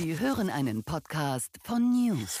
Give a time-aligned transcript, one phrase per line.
[0.00, 2.40] Sie hören einen Podcast von News.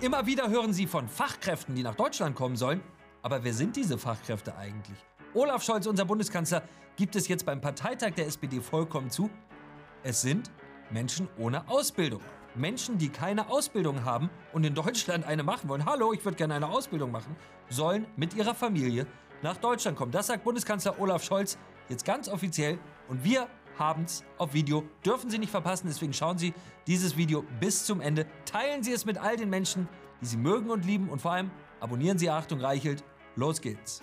[0.00, 2.80] Immer wieder hören Sie von Fachkräften, die nach Deutschland kommen sollen.
[3.22, 4.96] Aber wer sind diese Fachkräfte eigentlich?
[5.34, 6.62] Olaf Scholz, unser Bundeskanzler,
[6.94, 9.30] gibt es jetzt beim Parteitag der SPD vollkommen zu.
[10.04, 10.52] Es sind
[10.92, 12.20] Menschen ohne Ausbildung.
[12.54, 15.86] Menschen, die keine Ausbildung haben und in Deutschland eine machen wollen.
[15.86, 17.34] Hallo, ich würde gerne eine Ausbildung machen,
[17.68, 19.08] sollen mit ihrer Familie
[19.42, 20.12] nach Deutschland kommen.
[20.12, 22.78] Das sagt Bundeskanzler Olaf Scholz jetzt ganz offiziell.
[23.08, 23.48] Und wir
[23.78, 24.84] haben es auf Video.
[25.04, 26.54] Dürfen Sie nicht verpassen, deswegen schauen Sie
[26.86, 28.26] dieses Video bis zum Ende.
[28.44, 29.88] Teilen Sie es mit all den Menschen,
[30.20, 31.08] die Sie mögen und lieben.
[31.08, 33.04] Und vor allem abonnieren Sie Achtung Reichelt.
[33.36, 34.02] Los geht's.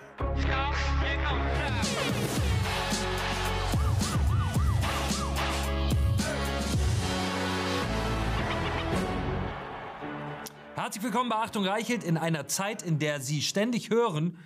[10.76, 12.04] Herzlich willkommen bei Achtung Reichelt.
[12.04, 14.38] In einer Zeit, in der Sie ständig hören,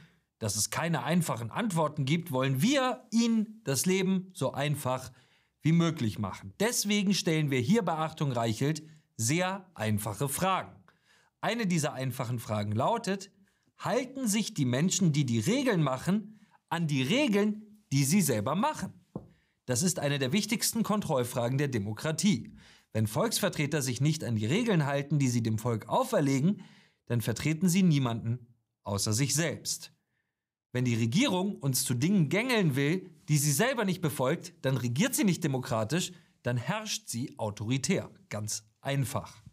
[0.41, 5.11] dass es keine einfachen Antworten gibt, wollen wir Ihnen das Leben so einfach
[5.61, 6.55] wie möglich machen.
[6.59, 8.81] Deswegen stellen wir hier bei Achtung Reichelt
[9.15, 10.75] sehr einfache Fragen.
[11.41, 13.31] Eine dieser einfachen Fragen lautet,
[13.77, 16.39] halten sich die Menschen, die die Regeln machen,
[16.69, 18.93] an die Regeln, die sie selber machen?
[19.67, 22.57] Das ist eine der wichtigsten Kontrollfragen der Demokratie.
[22.93, 26.63] Wenn Volksvertreter sich nicht an die Regeln halten, die sie dem Volk auferlegen,
[27.05, 28.47] dann vertreten sie niemanden
[28.81, 29.93] außer sich selbst.
[30.71, 35.13] Wenn die Regierung uns zu Dingen gängeln will, die sie selber nicht befolgt, dann regiert
[35.15, 38.09] sie nicht demokratisch, dann herrscht sie autoritär.
[38.29, 39.43] Ganz einfach.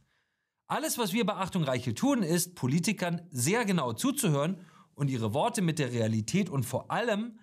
[0.66, 4.61] Alles, was wir bei Achtung Reichel tun, ist, Politikern sehr genau zuzuhören
[4.94, 7.39] und ihre Worte mit der Realität und vor allem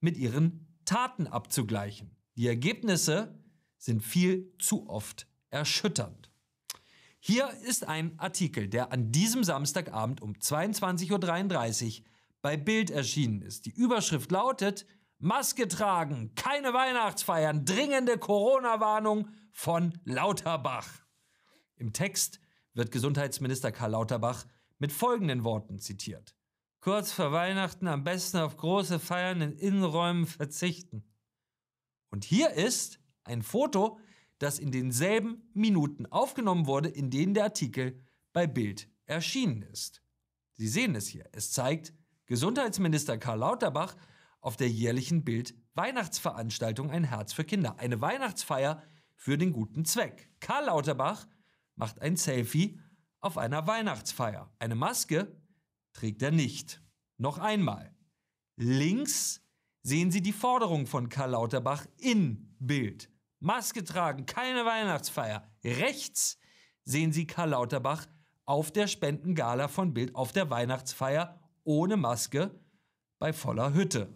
[0.00, 2.16] mit ihren Taten abzugleichen.
[2.36, 3.38] Die Ergebnisse
[3.78, 6.30] sind viel zu oft erschütternd.
[7.20, 12.04] Hier ist ein Artikel, der an diesem Samstagabend um 22.33 Uhr
[12.48, 13.66] bei Bild erschienen ist.
[13.66, 14.86] Die Überschrift lautet
[15.18, 20.88] Maske tragen, keine Weihnachtsfeiern, dringende Corona-Warnung von Lauterbach.
[21.76, 22.40] Im Text
[22.72, 24.46] wird Gesundheitsminister Karl Lauterbach
[24.78, 26.34] mit folgenden Worten zitiert.
[26.80, 31.04] Kurz vor Weihnachten am besten auf große Feiern in Innenräumen verzichten.
[32.08, 34.00] Und hier ist ein Foto,
[34.38, 38.02] das in denselben Minuten aufgenommen wurde, in denen der Artikel
[38.32, 40.02] bei Bild erschienen ist.
[40.54, 41.28] Sie sehen es hier.
[41.32, 41.92] Es zeigt
[42.28, 43.96] Gesundheitsminister Karl Lauterbach
[44.42, 47.78] auf der jährlichen Bild Weihnachtsveranstaltung Ein Herz für Kinder.
[47.78, 48.82] Eine Weihnachtsfeier
[49.14, 50.30] für den guten Zweck.
[50.38, 51.26] Karl Lauterbach
[51.74, 52.78] macht ein Selfie
[53.20, 54.52] auf einer Weihnachtsfeier.
[54.58, 55.34] Eine Maske
[55.94, 56.82] trägt er nicht.
[57.16, 57.96] Noch einmal.
[58.56, 59.40] Links
[59.82, 63.10] sehen Sie die Forderung von Karl Lauterbach in Bild.
[63.40, 65.50] Maske tragen, keine Weihnachtsfeier.
[65.64, 66.38] Rechts
[66.84, 68.06] sehen Sie Karl Lauterbach
[68.44, 72.50] auf der Spendengala von Bild auf der Weihnachtsfeier ohne Maske
[73.18, 74.08] bei voller Hütte.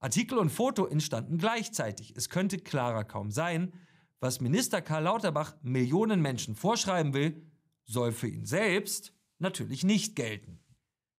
[0.00, 2.12] Artikel und Foto entstanden gleichzeitig.
[2.16, 3.72] Es könnte klarer kaum sein,
[4.18, 7.40] was Minister Karl Lauterbach Millionen Menschen vorschreiben will,
[7.84, 10.58] soll für ihn selbst natürlich nicht gelten.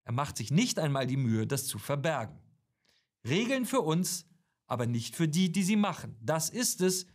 [0.04, 2.38] Er macht sich nicht einmal die Mühe, das zu verbergen.
[3.26, 4.26] Regeln für uns,
[4.66, 6.18] aber nicht für die, die sie machen.
[6.20, 7.06] Das ist es,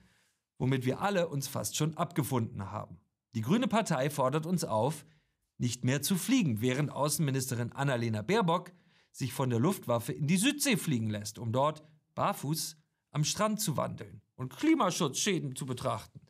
[0.58, 3.00] womit wir alle uns fast schon abgefunden haben.
[3.36, 5.06] Die Grüne Partei fordert uns auf,
[5.58, 8.72] nicht mehr zu fliegen, während Außenministerin Annalena Baerbock
[9.12, 11.84] sich von der Luftwaffe in die Südsee fliegen lässt, um dort
[12.16, 12.78] barfuß
[13.12, 16.22] am Strand zu wandeln und Klimaschutzschäden zu betrachten.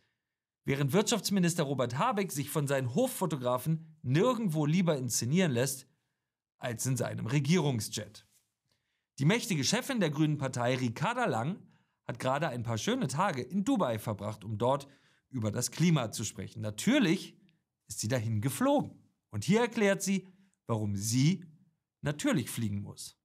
[0.63, 5.87] Während Wirtschaftsminister Robert Habeck sich von seinen Hoffotografen nirgendwo lieber inszenieren lässt
[6.57, 8.25] als in seinem Regierungsjet.
[9.19, 11.59] Die mächtige Chefin der Grünen Partei, Ricarda Lang,
[12.05, 14.87] hat gerade ein paar schöne Tage in Dubai verbracht, um dort
[15.29, 16.61] über das Klima zu sprechen.
[16.61, 17.37] Natürlich
[17.87, 19.06] ist sie dahin geflogen.
[19.37, 20.27] Und hier erklärt sie,
[20.65, 21.45] warum sie
[22.01, 23.21] natürlich fliegen muss.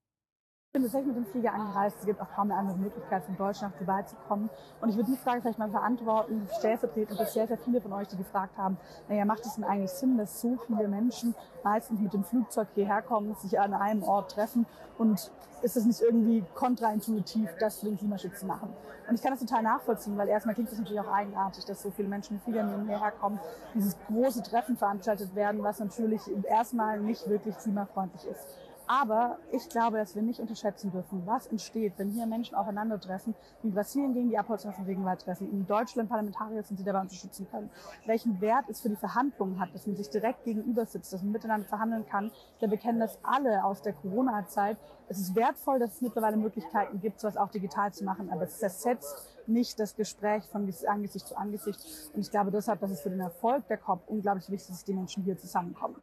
[0.74, 1.98] Ich bin tatsächlich mit dem Flieger angereist.
[2.00, 4.48] Es gibt auch kaum eine andere Möglichkeit, von Deutschland nach Dubai zu kommen.
[4.80, 8.08] Und ich würde die Frage vielleicht mal beantworten, stellvertretend für sehr, sehr viele von euch,
[8.08, 12.14] die gefragt haben, naja, macht es denn eigentlich Sinn, dass so viele Menschen meistens mit
[12.14, 14.64] dem Flugzeug hierher kommen, sich an einem Ort treffen?
[14.96, 18.72] Und ist es nicht irgendwie kontraintuitiv, das für den Klimaschutz zu machen?
[19.06, 21.90] Und ich kann das total nachvollziehen, weil erstmal klingt es natürlich auch eigenartig, dass so
[21.90, 23.38] viele Menschen mit Fliegern hierher kommen,
[23.74, 28.61] dieses große Treffen veranstaltet werden, was natürlich erstmal nicht wirklich klimafreundlich ist.
[28.92, 33.68] Aber ich glaube, dass wir nicht unterschätzen dürfen, was entsteht, wenn hier Menschen aufeinandertreffen, die
[33.68, 37.48] in Brasilien gegen die Abholzung von Regenwald treffen, in Deutschland Parlamentarier sind, die dabei unterstützen
[37.50, 37.70] können.
[38.04, 41.32] Welchen Wert es für die Verhandlungen hat, dass man sich direkt gegenüber sitzt, dass man
[41.32, 42.32] miteinander verhandeln kann.
[42.60, 44.76] Ich wir kennen das alle aus der Corona-Zeit.
[45.08, 48.60] Es ist wertvoll, dass es mittlerweile Möglichkeiten gibt, sowas auch digital zu machen, aber es
[48.60, 51.80] ersetzt nicht das Gespräch von Angesicht zu Angesicht.
[52.12, 54.84] Und ich glaube deshalb, dass es für den Erfolg der COP unglaublich wichtig ist, dass
[54.84, 55.96] die Menschen hier zusammenkommen.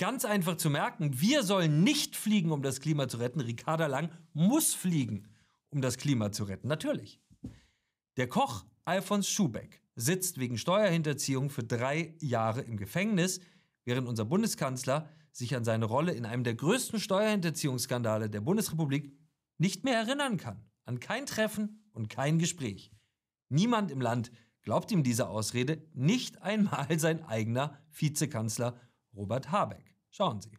[0.00, 3.38] Ganz einfach zu merken, wir sollen nicht fliegen, um das Klima zu retten.
[3.38, 5.28] Ricarda Lang muss fliegen,
[5.68, 6.68] um das Klima zu retten.
[6.68, 7.20] Natürlich.
[8.16, 13.40] Der Koch Alfons Schubeck sitzt wegen Steuerhinterziehung für drei Jahre im Gefängnis,
[13.84, 19.14] während unser Bundeskanzler sich an seine Rolle in einem der größten Steuerhinterziehungsskandale der Bundesrepublik
[19.58, 20.64] nicht mehr erinnern kann.
[20.86, 22.90] An kein Treffen und kein Gespräch.
[23.50, 24.32] Niemand im Land
[24.62, 28.80] glaubt ihm diese Ausrede, nicht einmal sein eigener Vizekanzler
[29.14, 29.89] Robert Habeck.
[30.10, 30.50] Schauen Sie.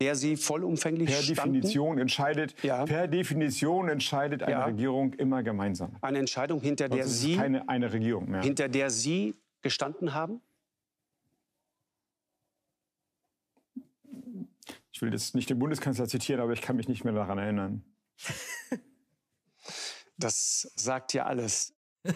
[0.00, 1.54] Der Sie vollumfänglich Per standen?
[1.54, 2.84] Definition entscheidet, Ja.
[2.84, 4.64] per Definition entscheidet eine Ja.
[4.66, 5.96] Regierung immer gemeinsam.
[6.00, 8.42] Eine Entscheidung, hinter der Sonst Sie, keine eine Regierung mehr.
[8.42, 10.40] hinter der Sie gestanden haben?
[14.92, 17.84] Ich will jetzt nicht den Bundeskanzler zitieren, aber ich kann mich nicht mehr daran erinnern.
[20.16, 21.74] Das sagt ja alles.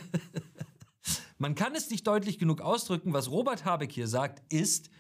[1.39, 4.91] Man kann es nicht deutlich genug ausdrücken, was Robert Habeck hier sagt, ist,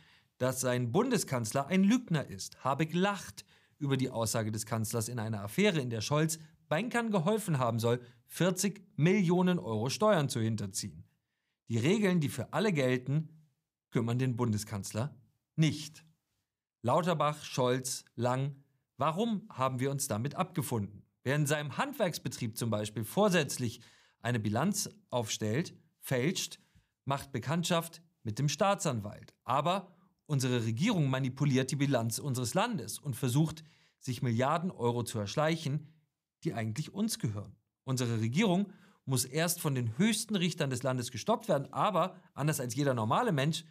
[0.42, 2.64] dass sein Bundeskanzler ein Lügner ist.
[2.64, 3.44] Habeck lacht
[3.78, 8.00] über die Aussage des Kanzlers in einer Affäre, in der Scholz Bankern geholfen haben soll,
[8.26, 11.04] 40 Millionen Euro Steuern zu hinterziehen.
[11.68, 13.28] Die Regeln, die für alle gelten,
[13.92, 15.14] kümmern den Bundeskanzler
[15.54, 16.04] nicht.
[16.80, 18.56] Lauterbach, Scholz, Lang,
[18.96, 21.04] warum haben wir uns damit abgefunden?
[21.22, 23.80] Wer in seinem Handwerksbetrieb zum Beispiel vorsätzlich
[24.18, 26.58] eine Bilanz aufstellt, fälscht,
[27.04, 29.36] macht Bekanntschaft mit dem Staatsanwalt.
[29.44, 29.94] Aber
[30.26, 33.64] unsere Regierung manipuliert die Bilanz unseres Landes und versucht,
[33.98, 35.88] sich Milliarden Euro zu erschleichen,
[36.44, 37.56] die eigentlich uns gehören.
[37.84, 38.72] Unsere Regierung
[39.04, 43.32] muss erst von den höchsten Richtern des Landes gestoppt werden, aber anders als jeder normale
[43.32, 43.64] Mensch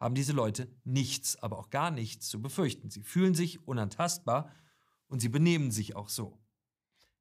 [0.00, 2.90] haben diese Leute nichts, aber auch gar nichts zu befürchten.
[2.90, 4.50] Sie fühlen sich unantastbar
[5.06, 6.40] und sie benehmen sich auch so.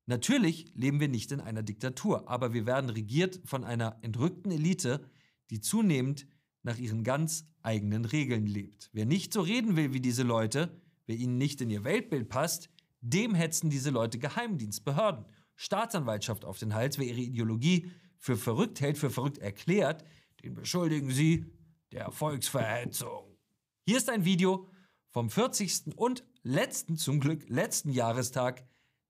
[0.08, 5.08] Natürlich leben wir nicht in einer Diktatur, aber wir werden regiert von einer entrückten Elite,
[5.52, 6.26] die zunehmend
[6.64, 8.90] nach ihren ganz eigenen Regeln lebt.
[8.94, 12.70] Wer nicht so reden will wie diese Leute, wer ihnen nicht in ihr Weltbild passt,
[13.02, 15.26] dem hetzen diese Leute Geheimdienst, Behörden,
[15.56, 20.04] Staatsanwaltschaft auf den Hals, wer ihre Ideologie für verrückt hält, für verrückt erklärt,
[20.44, 21.46] den beschuldigen sie
[21.92, 23.38] der Volksverhetzung.
[23.86, 24.68] Hier ist ein Video
[25.10, 25.98] vom 40.
[25.98, 28.64] und letzten, zum Glück letzten Jahrestag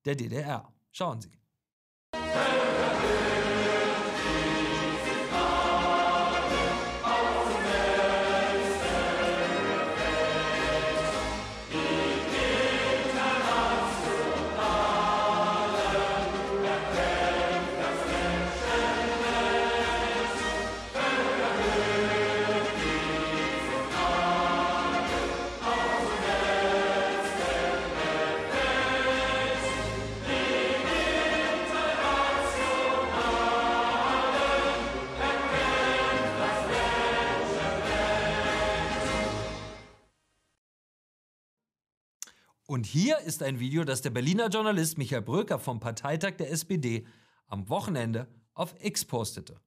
[0.06, 0.74] der DDR.
[0.92, 1.32] Schauen Sie.
[42.82, 47.06] Und hier ist ein Video, das der Berliner Journalist Michael Bröker vom Parteitag der SPD
[47.46, 49.62] am Wochenende auf X postete.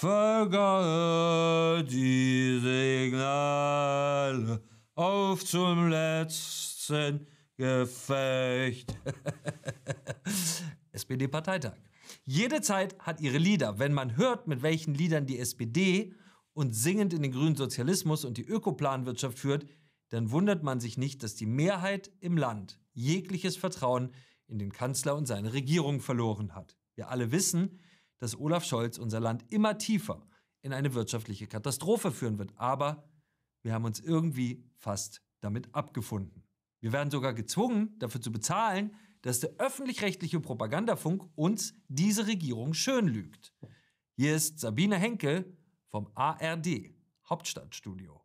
[0.00, 2.58] Völker, die
[3.10, 4.62] Signale
[4.94, 8.98] auf zum letzten Gefecht.
[10.92, 11.76] SPD-Parteitag.
[12.24, 13.78] Jede Zeit hat ihre Lieder.
[13.78, 16.14] Wenn man hört, mit welchen Liedern die SPD
[16.54, 19.66] und singend in den grünen Sozialismus und die Ökoplanwirtschaft führt,
[20.08, 24.14] dann wundert man sich nicht, dass die Mehrheit im Land jegliches Vertrauen
[24.46, 26.78] in den Kanzler und seine Regierung verloren hat.
[26.94, 27.78] Wir alle wissen,
[28.20, 30.24] dass Olaf Scholz unser Land immer tiefer
[30.62, 32.52] in eine wirtschaftliche Katastrophe führen wird.
[32.56, 33.10] Aber
[33.62, 36.44] wir haben uns irgendwie fast damit abgefunden.
[36.80, 43.06] Wir werden sogar gezwungen, dafür zu bezahlen, dass der öffentlich-rechtliche Propagandafunk uns diese Regierung schön
[43.06, 43.54] lügt.
[44.16, 46.94] Hier ist Sabine Henkel vom ARD
[47.28, 48.19] Hauptstadtstudio.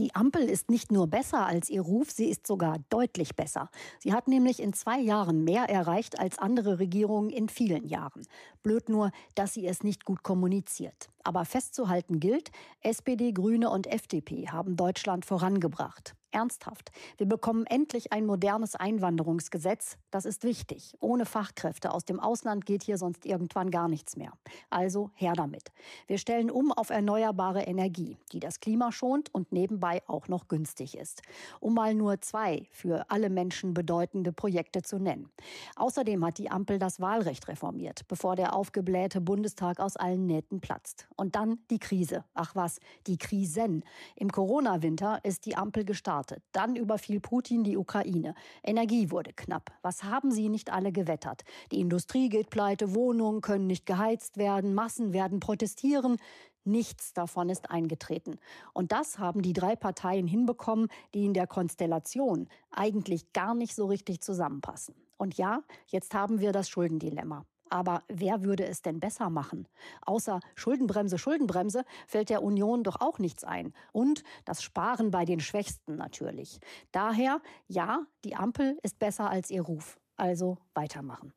[0.00, 3.70] Die Ampel ist nicht nur besser als ihr Ruf, sie ist sogar deutlich besser.
[4.00, 8.26] Sie hat nämlich in zwei Jahren mehr erreicht als andere Regierungen in vielen Jahren.
[8.64, 11.10] Blöd nur, dass sie es nicht gut kommuniziert.
[11.22, 16.16] Aber festzuhalten gilt, SPD, Grüne und FDP haben Deutschland vorangebracht.
[16.34, 16.90] Ernsthaft.
[17.16, 19.96] Wir bekommen endlich ein modernes Einwanderungsgesetz.
[20.10, 20.94] Das ist wichtig.
[21.00, 24.32] Ohne Fachkräfte aus dem Ausland geht hier sonst irgendwann gar nichts mehr.
[24.68, 25.70] Also her damit.
[26.08, 30.96] Wir stellen um auf erneuerbare Energie, die das Klima schont und nebenbei auch noch günstig
[30.96, 31.22] ist.
[31.60, 35.30] Um mal nur zwei für alle Menschen bedeutende Projekte zu nennen.
[35.76, 41.06] Außerdem hat die Ampel das Wahlrecht reformiert, bevor der aufgeblähte Bundestag aus allen Nähten platzt.
[41.16, 42.24] Und dann die Krise.
[42.34, 43.84] Ach was, die Krisen.
[44.16, 46.42] Im Corona-Winter ist die Ampel gestartet gestartet.
[46.52, 48.34] Dann überfiel Putin die Ukraine.
[48.62, 49.72] Energie wurde knapp.
[49.82, 51.42] Was haben sie nicht alle gewettert?
[51.72, 56.16] Die Industrie geht pleite, Wohnungen können nicht geheizt werden, Massen werden protestieren.
[56.64, 58.38] Nichts davon ist eingetreten.
[58.72, 63.86] Und das haben die drei Parteien hinbekommen, die in der Konstellation eigentlich gar nicht so
[63.86, 64.94] richtig zusammenpassen.
[65.18, 67.44] Und ja, jetzt haben wir das Schuldendilemma.
[67.70, 69.66] Aber wer würde es denn besser machen?
[70.02, 73.72] Außer Schuldenbremse, Schuldenbremse fällt der Union doch auch nichts ein.
[73.92, 76.60] Und das Sparen bei den Schwächsten natürlich.
[76.92, 79.98] Daher, ja, die Ampel ist besser als ihr Ruf.
[80.16, 81.32] Also weitermachen.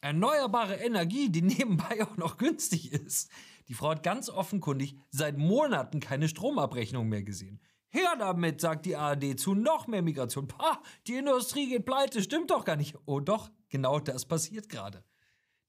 [0.00, 3.30] Erneuerbare Energie, die nebenbei auch noch günstig ist.
[3.68, 7.60] Die Frau hat ganz offenkundig seit Monaten keine Stromabrechnung mehr gesehen.
[7.88, 10.48] Her damit, sagt die ARD zu noch mehr Migration.
[10.48, 12.96] Pah, die Industrie geht pleite, stimmt doch gar nicht.
[13.04, 15.02] Oh doch, Genau das passiert gerade.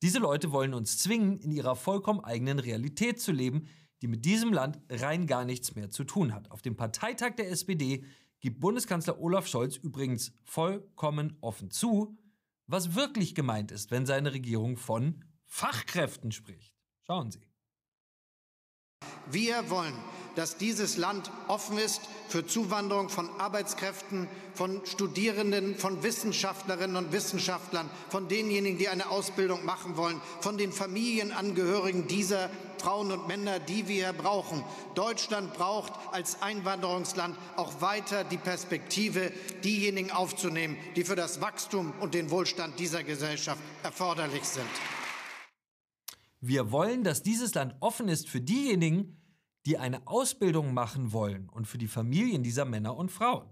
[0.02, 3.70] Diese Leute wollen uns zwingen, in ihrer vollkommen eigenen Realität zu leben,
[4.02, 6.52] die mit diesem Land rein gar nichts mehr zu tun hat.
[6.52, 8.04] Auf dem Parteitag der SPD
[8.42, 12.18] gibt Bundeskanzler Olaf Scholz übrigens vollkommen offen zu,
[12.68, 16.76] was wirklich gemeint ist, wenn seine Regierung von Fachkräften spricht.
[17.04, 17.48] Schauen Sie.
[19.32, 19.96] Wir wollen
[20.36, 27.90] dass dieses Land offen ist für Zuwanderung von Arbeitskräften, von Studierenden, von Wissenschaftlerinnen und Wissenschaftlern,
[28.10, 33.88] von denjenigen, die eine Ausbildung machen wollen, von den Familienangehörigen dieser Frauen und Männer, die
[33.88, 34.64] wir brauchen.
[34.94, 39.32] Deutschland braucht als Einwanderungsland auch weiter die Perspektive,
[39.64, 44.68] diejenigen aufzunehmen, die für das Wachstum und den Wohlstand dieser Gesellschaft erforderlich sind.
[46.42, 49.23] Wir wollen, dass dieses Land offen ist für diejenigen,
[49.66, 53.50] die eine Ausbildung machen wollen und für die Familien dieser Männer und Frauen.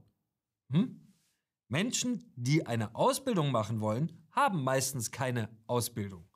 [0.72, 1.14] Hm?
[1.68, 6.28] Menschen, die eine Ausbildung machen wollen, haben meistens keine Ausbildung.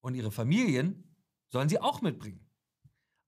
[0.00, 1.14] Und ihre Familien
[1.48, 2.44] sollen sie auch mitbringen.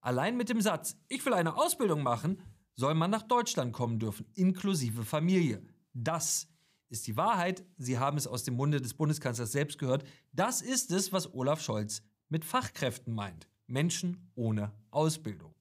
[0.01, 2.43] Allein mit dem Satz, ich will eine Ausbildung machen,
[2.75, 5.63] soll man nach Deutschland kommen dürfen, inklusive Familie.
[5.93, 6.49] Das
[6.89, 7.65] ist die Wahrheit.
[7.77, 10.05] Sie haben es aus dem Munde des Bundeskanzlers selbst gehört.
[10.33, 13.49] Das ist es, was Olaf Scholz mit Fachkräften meint.
[13.67, 15.55] Menschen ohne Ausbildung.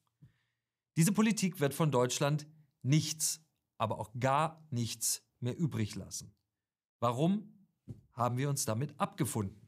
[1.02, 2.46] Diese Politik wird von Deutschland
[2.84, 3.42] nichts,
[3.80, 6.32] aber auch gar nichts mehr übrig lassen.
[7.00, 7.56] Warum
[8.14, 9.68] haben wir uns damit abgefunden?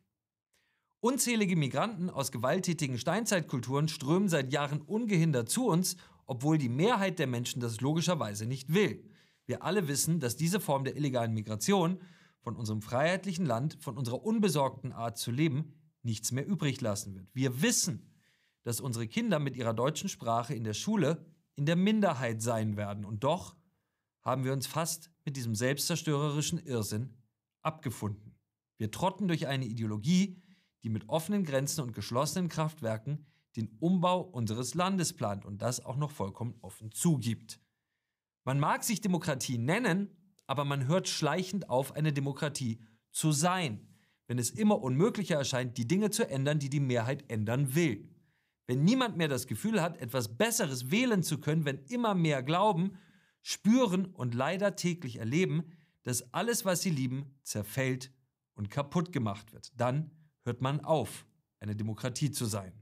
[0.99, 5.97] Unzählige Migranten aus gewalttätigen Steinzeitkulturen strömen seit Jahren ungehindert zu uns,
[6.27, 9.03] obwohl die Mehrheit der Menschen das logischerweise nicht will.
[9.47, 11.99] Wir alle wissen, dass diese Form der illegalen Migration
[12.41, 15.73] von unserem freiheitlichen Land, von unserer unbesorgten Art zu leben,
[16.03, 17.27] nichts mehr übrig lassen wird.
[17.33, 18.12] Wir wissen,
[18.63, 23.05] dass unsere Kinder mit ihrer deutschen Sprache in der Schule in der Minderheit sein werden.
[23.05, 23.55] Und doch
[24.21, 27.13] haben wir uns fast mit diesem selbstzerstörerischen Irrsinn
[27.61, 28.35] abgefunden.
[28.77, 30.41] Wir trotten durch eine Ideologie,
[30.83, 35.95] die mit offenen Grenzen und geschlossenen Kraftwerken den Umbau unseres Landes plant und das auch
[35.95, 37.59] noch vollkommen offen zugibt.
[38.43, 40.09] Man mag sich Demokratie nennen,
[40.47, 43.87] aber man hört schleichend auf, eine Demokratie zu sein,
[44.27, 48.09] wenn es immer unmöglicher erscheint, die Dinge zu ändern, die die Mehrheit ändern will.
[48.65, 52.97] Wenn niemand mehr das Gefühl hat, etwas Besseres wählen zu können, wenn immer mehr glauben,
[53.41, 55.65] spüren und leider täglich erleben,
[56.03, 58.11] dass alles, was sie lieben, zerfällt
[58.53, 60.11] und kaputt gemacht wird, dann
[60.43, 61.25] hört man auf,
[61.59, 62.73] eine Demokratie zu sein.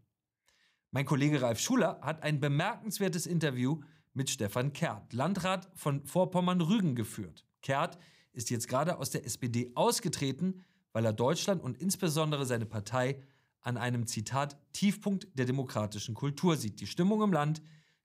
[0.91, 3.81] Mein Kollege Ralf Schuler hat ein bemerkenswertes Interview
[4.13, 7.45] mit Stefan Kehrt, Landrat von Vorpommern-Rügen, geführt.
[7.61, 7.97] Kehrt
[8.33, 13.21] ist jetzt gerade aus der SPD ausgetreten, weil er Deutschland und insbesondere seine Partei
[13.61, 16.81] an einem Zitat Tiefpunkt der demokratischen Kultur sieht.
[16.81, 17.61] Die Stimmung im Land,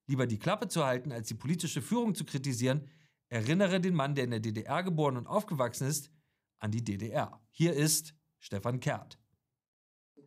[0.06, 2.88] lieber die Klappe zu halten, als die politische Führung zu kritisieren,
[3.28, 6.10] erinnere den Mann, der in der DDR geboren und aufgewachsen ist,
[6.58, 7.40] an die DDR.
[7.50, 9.18] Hier ist Stefan Kehrt.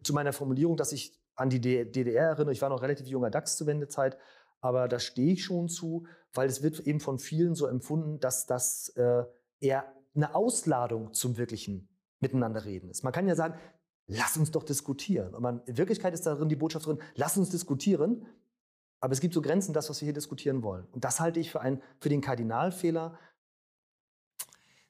[0.03, 3.57] Zu meiner Formulierung, dass ich an die DDR erinnere, ich war noch relativ junger DAX
[3.57, 4.17] zur Wendezeit,
[4.61, 8.45] aber da stehe ich schon zu, weil es wird eben von vielen so empfunden, dass
[8.45, 9.23] das äh,
[9.59, 11.87] eher eine Ausladung zum wirklichen
[12.19, 13.03] Miteinanderreden ist.
[13.03, 13.57] Man kann ja sagen,
[14.09, 15.33] lass uns doch diskutieren.
[15.33, 18.25] Und man, in Wirklichkeit ist darin die Botschaft drin, lass uns diskutieren,
[18.99, 20.85] aber es gibt so Grenzen, das, was wir hier diskutieren wollen.
[20.91, 23.17] Und das halte ich für, ein, für den Kardinalfehler.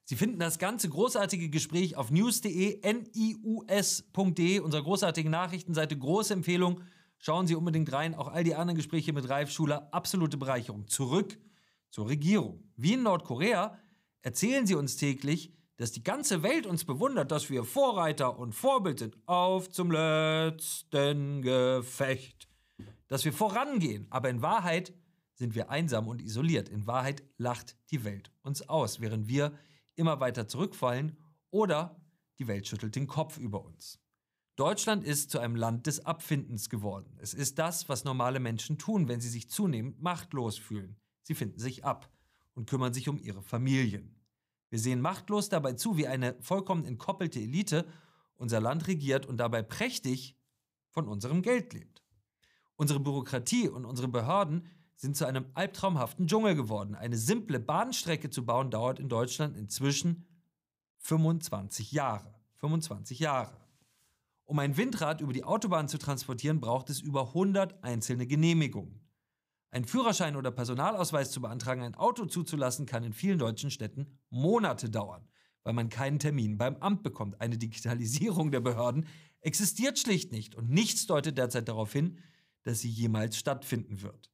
[0.04, 2.80] Sie finden das ganze großartige Gespräch auf news.de,
[3.14, 5.96] nius.de, unserer großartigen Nachrichtenseite.
[5.96, 6.82] Große Empfehlung
[7.22, 8.14] Schauen Sie unbedingt rein.
[8.14, 10.88] Auch all die anderen Gespräche mit Ralf Schuler, absolute Bereicherung.
[10.88, 11.38] Zurück
[11.90, 12.64] zur Regierung.
[12.76, 13.78] Wie in Nordkorea
[14.22, 18.98] erzählen sie uns täglich, dass die ganze Welt uns bewundert, dass wir Vorreiter und Vorbild
[18.98, 19.16] sind.
[19.24, 22.50] Auf zum letzten Gefecht.
[23.08, 24.06] Dass wir vorangehen.
[24.10, 24.92] Aber in Wahrheit
[25.32, 26.68] sind wir einsam und isoliert.
[26.68, 29.54] In Wahrheit lacht die Welt uns aus, während wir
[29.94, 31.16] immer weiter zurückfallen
[31.48, 31.98] oder
[32.38, 33.98] die Welt schüttelt den Kopf über uns.
[34.56, 37.16] Deutschland ist zu einem Land des Abfindens geworden.
[37.22, 40.98] Es ist das, was normale Menschen tun, wenn sie sich zunehmend machtlos fühlen.
[41.22, 42.10] Sie finden sich ab
[42.52, 44.19] und kümmern sich um ihre Familien.
[44.70, 47.86] Wir sehen machtlos dabei zu, wie eine vollkommen entkoppelte Elite
[48.36, 50.38] unser Land regiert und dabei prächtig
[50.88, 52.02] von unserem Geld lebt.
[52.76, 56.94] Unsere Bürokratie und unsere Behörden sind zu einem albtraumhaften Dschungel geworden.
[56.94, 60.26] Eine simple Bahnstrecke zu bauen dauert in Deutschland inzwischen
[60.98, 62.34] 25 Jahre.
[62.56, 63.56] 25 Jahre.
[64.44, 68.99] Um ein Windrad über die Autobahn zu transportieren, braucht es über 100 einzelne Genehmigungen.
[69.72, 74.90] Ein Führerschein oder Personalausweis zu beantragen, ein Auto zuzulassen, kann in vielen deutschen Städten Monate
[74.90, 75.28] dauern,
[75.62, 77.40] weil man keinen Termin beim Amt bekommt.
[77.40, 79.06] Eine Digitalisierung der Behörden
[79.40, 82.18] existiert schlicht nicht und nichts deutet derzeit darauf hin,
[82.64, 84.30] dass sie jemals stattfinden wird.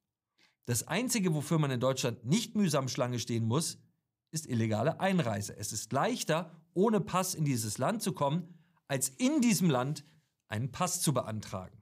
[0.65, 3.77] Das Einzige, wofür man in Deutschland nicht mühsam Schlange stehen muss,
[4.31, 5.55] ist illegale Einreise.
[5.55, 10.03] Es ist leichter, ohne Pass in dieses Land zu kommen, als in diesem Land
[10.47, 11.81] einen Pass zu beantragen.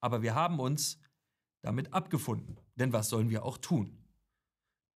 [0.00, 0.98] Aber wir haben uns
[1.62, 2.58] damit abgefunden.
[2.76, 3.96] Denn was sollen wir auch tun?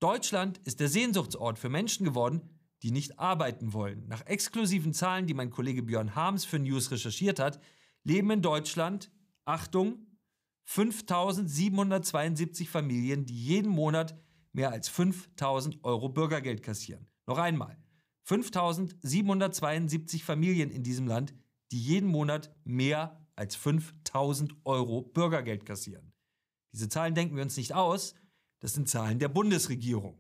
[0.00, 2.42] Deutschland ist der Sehnsuchtsort für Menschen geworden,
[2.83, 4.06] die nicht arbeiten wollen.
[4.09, 7.61] Nach exklusiven Zahlen, die mein Kollege Björn Harms für News recherchiert hat,
[8.02, 9.11] leben in Deutschland,
[9.47, 10.06] Achtung,
[10.64, 14.18] 5772 Familien, die jeden Monat
[14.52, 17.06] mehr als 5000 Euro Bürgergeld kassieren.
[17.26, 17.78] Noch einmal,
[18.25, 21.35] 5772 Familien in diesem Land,
[21.73, 26.13] die jeden Monat mehr als 5000 Euro Bürgergeld kassieren.
[26.74, 28.16] Diese Zahlen denken wir uns nicht aus,
[28.58, 30.18] das sind Zahlen der Bundesregierung.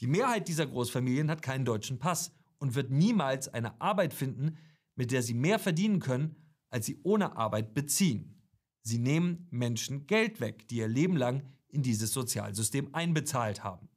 [0.00, 4.58] Die Mehrheit dieser Großfamilien hat keinen deutschen Pass und wird niemals eine Arbeit finden,
[4.94, 6.36] mit der sie mehr verdienen können,
[6.68, 8.42] als sie ohne Arbeit beziehen.
[8.82, 13.88] Sie nehmen Menschen Geld weg, die ihr Leben lang in dieses Sozialsystem einbezahlt haben.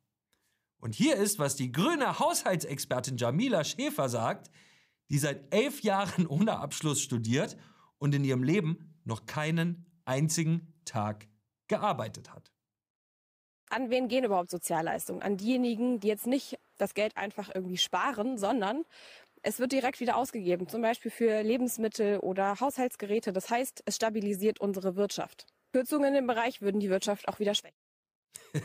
[0.79, 4.49] Und hier ist, was die grüne Haushaltsexpertin Jamila Schäfer sagt,
[5.09, 7.57] die seit elf Jahren ohne Abschluss studiert
[7.97, 11.27] und in ihrem Leben noch keinen einzigen Tag
[11.67, 12.51] gearbeitet hat.
[13.69, 15.21] An wen gehen überhaupt Sozialleistungen?
[15.21, 18.85] An diejenigen, die jetzt nicht das Geld einfach irgendwie sparen, sondern
[19.41, 23.33] es wird direkt wieder ausgegeben, zum Beispiel für Lebensmittel oder Haushaltsgeräte.
[23.33, 25.45] Das heißt, es stabilisiert unsere Wirtschaft.
[25.73, 27.77] Kürzungen in dem Bereich würden die Wirtschaft auch wieder schwächen.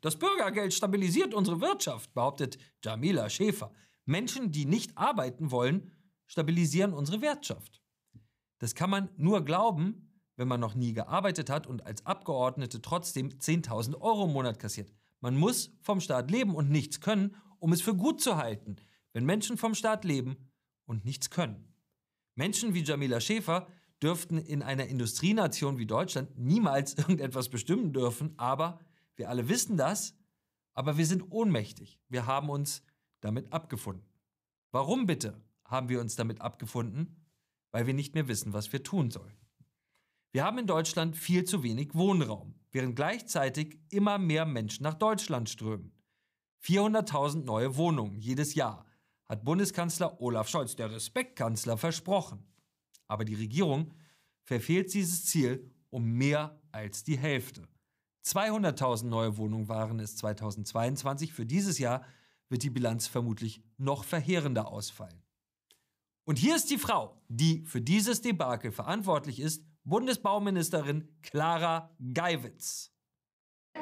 [0.00, 3.72] Das Bürgergeld stabilisiert unsere Wirtschaft, behauptet Jamila Schäfer.
[4.04, 5.92] Menschen, die nicht arbeiten wollen,
[6.26, 7.82] stabilisieren unsere Wirtschaft.
[8.58, 10.09] Das kann man nur glauben,
[10.40, 14.90] wenn man noch nie gearbeitet hat und als Abgeordnete trotzdem 10.000 Euro im Monat kassiert.
[15.20, 18.76] Man muss vom Staat leben und nichts können, um es für gut zu halten,
[19.12, 20.38] wenn Menschen vom Staat leben
[20.86, 21.74] und nichts können.
[22.36, 23.66] Menschen wie Jamila Schäfer
[24.02, 28.78] dürften in einer Industrienation wie Deutschland niemals irgendetwas bestimmen dürfen, aber
[29.16, 30.16] wir alle wissen das,
[30.72, 32.00] aber wir sind ohnmächtig.
[32.08, 32.82] Wir haben uns
[33.20, 34.08] damit abgefunden.
[34.70, 37.26] Warum bitte haben wir uns damit abgefunden?
[37.72, 39.36] Weil wir nicht mehr wissen, was wir tun sollen.
[40.32, 45.50] Wir haben in Deutschland viel zu wenig Wohnraum, während gleichzeitig immer mehr Menschen nach Deutschland
[45.50, 45.92] strömen.
[46.62, 48.86] 400.000 neue Wohnungen jedes Jahr
[49.28, 52.44] hat Bundeskanzler Olaf Scholz, der Respektkanzler, versprochen.
[53.08, 53.92] Aber die Regierung
[54.44, 57.66] verfehlt dieses Ziel um mehr als die Hälfte.
[58.24, 61.32] 200.000 neue Wohnungen waren es 2022.
[61.32, 62.04] Für dieses Jahr
[62.48, 65.22] wird die Bilanz vermutlich noch verheerender ausfallen.
[66.24, 72.92] Und hier ist die Frau, die für dieses Debakel verantwortlich ist Bundesbauministerin Clara Geiwitz.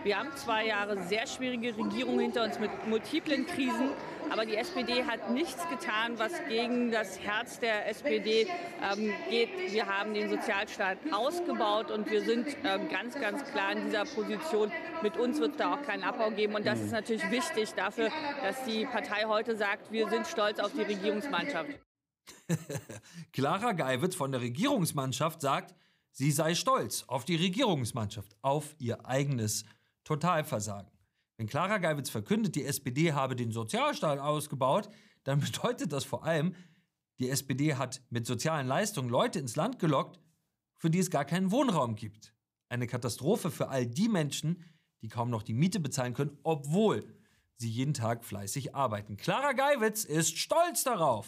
[0.05, 3.91] Wir haben zwei Jahre sehr schwierige Regierung hinter uns mit multiplen Krisen.
[4.31, 8.47] Aber die SPD hat nichts getan, was gegen das Herz der SPD
[8.83, 9.73] ähm, geht.
[9.73, 14.71] Wir haben den Sozialstaat ausgebaut und wir sind ähm, ganz, ganz klar in dieser Position.
[15.03, 16.55] Mit uns wird es da auch keinen Abbau geben.
[16.55, 18.11] Und das ist natürlich wichtig dafür,
[18.43, 21.71] dass die Partei heute sagt, wir sind stolz auf die Regierungsmannschaft.
[23.33, 25.75] Clara Geiwitz von der Regierungsmannschaft sagt,
[26.13, 29.65] Sie sei stolz auf die Regierungsmannschaft, auf ihr eigenes
[30.05, 30.91] Totalversagen.
[31.37, 34.89] Wenn Clara Geiwitz verkündet, die SPD habe den Sozialstaat ausgebaut,
[35.25, 36.55] dann bedeutet das vor allem,
[37.21, 40.21] die SPD hat mit sozialen Leistungen Leute ins Land gelockt,
[40.77, 42.35] für die es gar keinen Wohnraum gibt.
[42.69, 44.65] Eine Katastrophe für all die Menschen,
[45.03, 47.15] die kaum noch die Miete bezahlen können, obwohl
[47.57, 49.17] sie jeden Tag fleißig arbeiten.
[49.17, 51.27] Clara Geiwitz ist stolz darauf.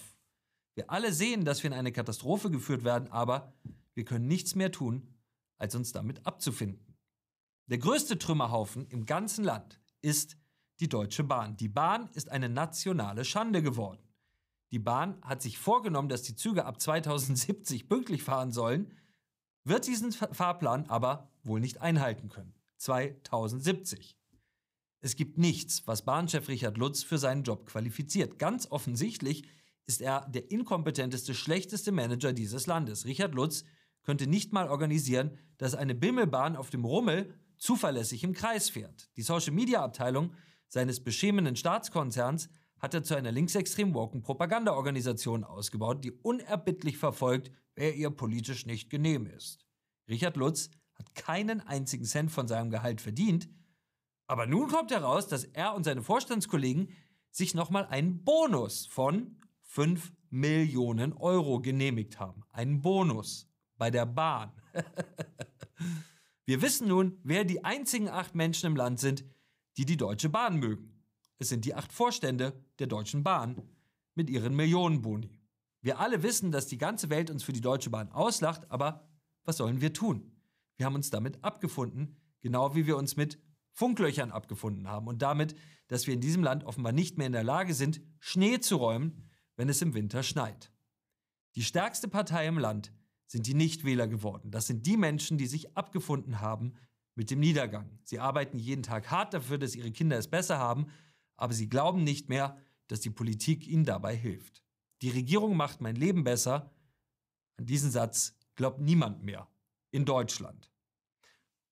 [0.75, 3.53] Wir alle sehen, dass wir in eine Katastrophe geführt werden, aber
[3.95, 5.15] wir können nichts mehr tun,
[5.59, 6.97] als uns damit abzufinden.
[7.67, 10.37] Der größte Trümmerhaufen im ganzen Land ist
[10.81, 11.57] die Deutsche Bahn.
[11.57, 14.03] Die Bahn ist eine nationale Schande geworden.
[14.73, 18.93] Die Bahn hat sich vorgenommen, dass die Züge ab 2070 pünktlich fahren sollen,
[19.65, 22.55] wird diesen Fahrplan aber wohl nicht einhalten können.
[22.79, 24.17] 2070.
[25.01, 28.39] Es gibt nichts, was Bahnchef Richard Lutz für seinen Job qualifiziert.
[28.39, 29.45] Ganz offensichtlich
[29.87, 33.05] ist er der inkompetenteste, schlechteste Manager dieses Landes.
[33.07, 33.65] Richard Lutz
[34.11, 39.09] könnte nicht mal organisieren, dass eine Bimmelbahn auf dem Rummel zuverlässig im Kreis fährt.
[39.17, 40.33] Die Social-Media-Abteilung
[40.67, 42.49] seines beschämenden Staatskonzerns
[42.81, 48.91] hat er zu einer linksextrem woken Propagandaorganisation ausgebaut, die unerbittlich verfolgt, wer ihr politisch nicht
[48.91, 49.65] genehm ist.
[50.09, 53.49] Richard Lutz hat keinen einzigen Cent von seinem Gehalt verdient,
[54.27, 56.89] aber nun kommt heraus, dass er und seine Vorstandskollegen
[57.31, 62.43] sich nochmal einen Bonus von 5 Millionen Euro genehmigt haben.
[62.51, 63.47] Einen Bonus
[63.81, 64.53] bei der Bahn.
[66.45, 69.25] Wir wissen nun, wer die einzigen acht Menschen im Land sind,
[69.79, 71.03] die die Deutsche Bahn mögen.
[71.39, 73.63] Es sind die acht Vorstände der Deutschen Bahn
[74.15, 75.41] mit ihren Millionenboni.
[75.81, 79.09] Wir alle wissen, dass die ganze Welt uns für die Deutsche Bahn auslacht, aber
[79.45, 80.31] was sollen wir tun?
[80.77, 83.39] Wir haben uns damit abgefunden, genau wie wir uns mit
[83.73, 85.55] Funklöchern abgefunden haben und damit,
[85.89, 89.31] dass wir in diesem Land offenbar nicht mehr in der Lage sind, Schnee zu räumen,
[89.57, 90.71] wenn es im Winter schneit.
[91.55, 92.93] Die stärkste Partei im Land
[93.31, 94.51] sind die Nichtwähler geworden.
[94.51, 96.75] Das sind die Menschen, die sich abgefunden haben
[97.15, 98.01] mit dem Niedergang.
[98.03, 100.87] Sie arbeiten jeden Tag hart dafür, dass ihre Kinder es besser haben,
[101.37, 104.65] aber sie glauben nicht mehr, dass die Politik ihnen dabei hilft.
[105.01, 106.75] Die Regierung macht mein Leben besser.
[107.57, 109.47] An diesen Satz glaubt niemand mehr
[109.93, 110.69] in Deutschland.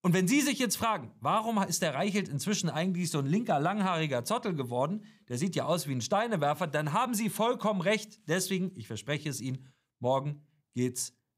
[0.01, 3.59] Und wenn Sie sich jetzt fragen, warum ist der Reichelt inzwischen eigentlich so ein linker,
[3.59, 8.21] langhaariger Zottel geworden, der sieht ja aus wie ein Steinewerfer, dann haben Sie vollkommen recht.
[8.29, 9.67] Deswegen, ich verspreche es Ihnen,
[9.99, 11.18] morgen geht's